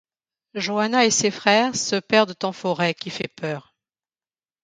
Joanna 0.55 1.05
et 1.05 1.11
ses 1.11 1.29
frères 1.29 1.75
se 1.75 1.95
perdent 1.95 2.33
en 2.41 2.51
forêt 2.51 2.95
qui 2.95 3.11
fait 3.11 3.27
peur. 3.27 3.75